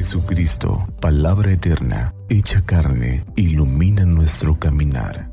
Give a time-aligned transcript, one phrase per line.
[0.00, 5.30] Jesucristo, palabra eterna, hecha carne, ilumina nuestro caminar.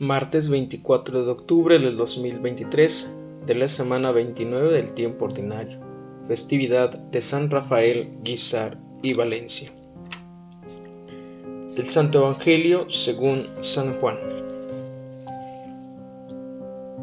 [0.00, 3.14] Martes 24 de octubre del 2023
[3.46, 5.78] de la semana 29 del tiempo ordinario.
[6.26, 9.77] Festividad de San Rafael, Guizar y Valencia
[11.78, 14.18] del Santo Evangelio según San Juan.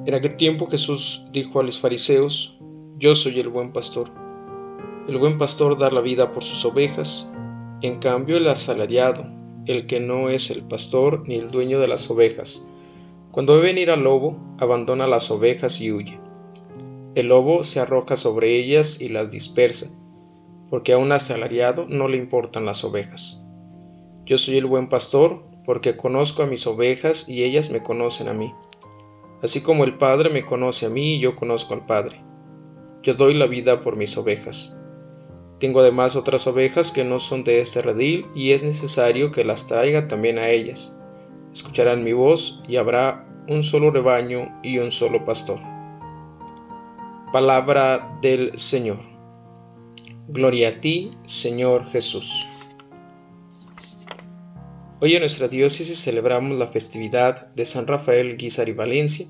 [0.05, 2.57] En aquel tiempo Jesús dijo a los fariseos,
[2.97, 4.09] Yo soy el buen pastor.
[5.07, 7.33] El buen pastor da la vida por sus ovejas,
[7.81, 9.25] en cambio el asalariado,
[9.65, 12.67] el que no es el pastor ni el dueño de las ovejas,
[13.31, 16.19] cuando ve venir al lobo, abandona las ovejas y huye.
[17.15, 19.89] El lobo se arroja sobre ellas y las dispersa,
[20.69, 23.44] porque a un asalariado no le importan las ovejas.
[24.25, 28.33] Yo soy el buen pastor, porque conozco a mis ovejas y ellas me conocen a
[28.33, 28.51] mí.
[29.43, 32.21] Así como el Padre me conoce a mí y yo conozco al Padre.
[33.03, 34.77] Yo doy la vida por mis ovejas.
[35.59, 39.67] Tengo además otras ovejas que no son de este redil y es necesario que las
[39.67, 40.97] traiga también a ellas.
[41.53, 45.59] Escucharán mi voz y habrá un solo rebaño y un solo pastor.
[47.31, 48.99] Palabra del Señor.
[50.27, 52.45] Gloria a ti, Señor Jesús.
[55.01, 59.27] Hoy en nuestra diócesis celebramos la festividad de San Rafael Guizar y Valencia,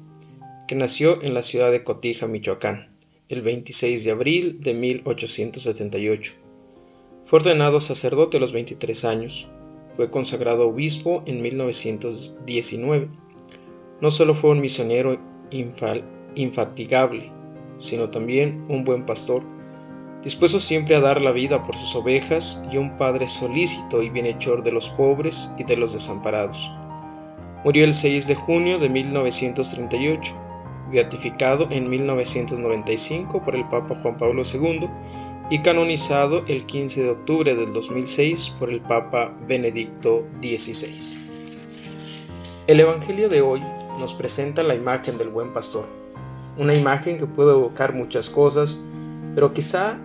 [0.68, 2.88] que nació en la ciudad de Cotija, Michoacán,
[3.30, 6.34] el 26 de abril de 1878.
[7.26, 9.48] Fue ordenado sacerdote a los 23 años.
[9.96, 13.08] Fue consagrado obispo en 1919.
[14.02, 15.20] No solo fue un misionero
[16.36, 17.32] infatigable,
[17.80, 19.42] sino también un buen pastor
[20.26, 24.64] dispuesto siempre a dar la vida por sus ovejas y un padre solícito y bienhechor
[24.64, 26.72] de los pobres y de los desamparados.
[27.64, 30.34] Murió el 6 de junio de 1938,
[30.92, 34.90] beatificado en 1995 por el Papa Juan Pablo II
[35.52, 41.20] y canonizado el 15 de octubre del 2006 por el Papa Benedicto XVI.
[42.66, 43.62] El Evangelio de hoy
[44.00, 45.88] nos presenta la imagen del buen pastor,
[46.58, 48.84] una imagen que puede evocar muchas cosas,
[49.36, 50.00] pero quizá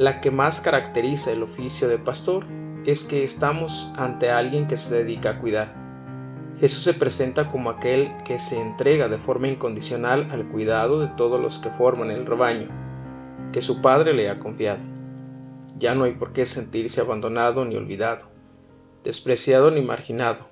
[0.00, 2.46] la que más caracteriza el oficio de pastor
[2.86, 5.74] es que estamos ante alguien que se dedica a cuidar.
[6.58, 11.38] Jesús se presenta como aquel que se entrega de forma incondicional al cuidado de todos
[11.38, 12.66] los que forman el rebaño,
[13.52, 14.82] que su Padre le ha confiado.
[15.78, 18.24] Ya no hay por qué sentirse abandonado ni olvidado,
[19.04, 20.48] despreciado ni marginado,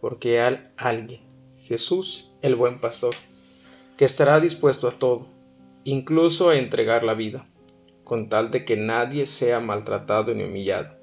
[0.00, 1.22] porque hay alguien,
[1.58, 3.16] Jesús, el buen pastor,
[3.96, 5.26] que estará dispuesto a todo,
[5.82, 7.48] incluso a entregar la vida
[8.04, 10.96] con tal de que nadie sea maltratado ni humillado.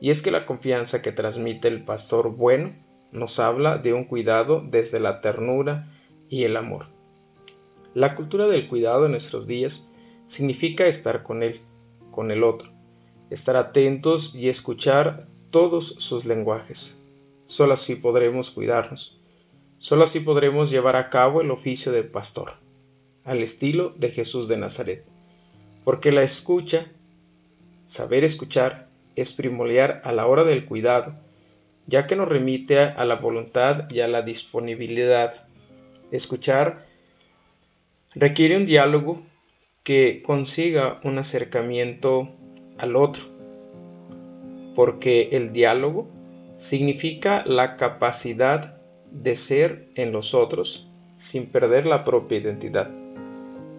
[0.00, 2.74] Y es que la confianza que transmite el pastor bueno
[3.12, 5.88] nos habla de un cuidado desde la ternura
[6.28, 6.86] y el amor.
[7.94, 9.90] La cultura del cuidado en nuestros días
[10.26, 11.60] significa estar con él,
[12.10, 12.70] con el otro,
[13.30, 16.98] estar atentos y escuchar todos sus lenguajes.
[17.44, 19.18] Solo así podremos cuidarnos.
[19.78, 22.52] Solo así podremos llevar a cabo el oficio de pastor,
[23.22, 25.13] al estilo de Jesús de Nazaret
[25.84, 26.86] porque la escucha,
[27.84, 31.14] saber escuchar, es primordial a la hora del cuidado,
[31.86, 35.46] ya que nos remite a la voluntad y a la disponibilidad.
[36.10, 36.84] Escuchar
[38.14, 39.22] requiere un diálogo
[39.84, 42.30] que consiga un acercamiento
[42.78, 43.24] al otro,
[44.74, 46.08] porque el diálogo
[46.56, 48.76] significa la capacidad
[49.12, 53.03] de ser en los otros sin perder la propia identidad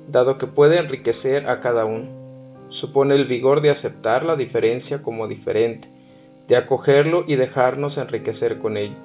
[0.08, 2.10] dado que puede enriquecer a cada uno.
[2.70, 5.88] Supone el vigor de aceptar la diferencia como diferente,
[6.48, 8.96] de acogerlo y dejarnos enriquecer con ello.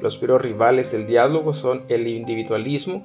[0.00, 3.02] Los virus rivales del diálogo son el individualismo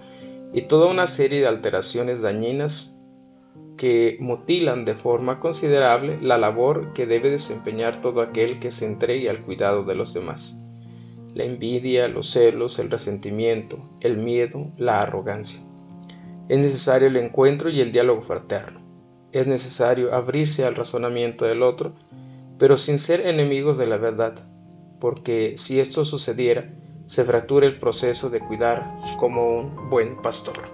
[0.53, 3.00] y toda una serie de alteraciones dañinas
[3.78, 9.29] que mutilan de forma considerable la labor que debe desempeñar todo aquel que se entregue
[9.29, 10.59] al cuidado de los demás.
[11.34, 15.61] La envidia, los celos, el resentimiento, el miedo, la arrogancia.
[16.49, 18.81] Es necesario el encuentro y el diálogo fraterno.
[19.31, 21.93] Es necesario abrirse al razonamiento del otro,
[22.59, 24.35] pero sin ser enemigos de la verdad,
[24.99, 26.69] porque si esto sucediera,
[27.05, 30.72] se fractura el proceso de cuidar como un buen pastor.